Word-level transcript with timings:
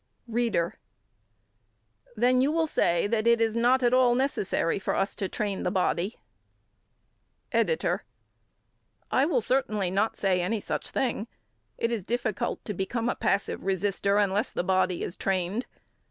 READER: 0.27 0.79
Then 2.15 2.41
you 2.41 2.51
will 2.51 2.65
say 2.65 3.05
that 3.05 3.27
it 3.27 3.39
is 3.39 3.55
not 3.55 3.83
at 3.83 3.93
all 3.93 4.15
necessary 4.15 4.79
for 4.79 4.95
us 4.95 5.13
to 5.13 5.29
train 5.29 5.61
the 5.61 5.69
body? 5.69 6.17
EDITOR: 7.51 8.03
I 9.11 9.27
will 9.27 9.41
certainly 9.41 9.91
not 9.91 10.15
say 10.17 10.41
any 10.41 10.59
such 10.59 10.89
thing. 10.89 11.27
It 11.77 11.91
is 11.91 12.03
difficult 12.03 12.65
to 12.65 12.73
become 12.73 13.09
a 13.09 13.15
passive 13.15 13.63
resister, 13.63 14.17
unless 14.17 14.51
the 14.51 14.63
body 14.63 15.03
is 15.03 15.15
trained. 15.15 15.67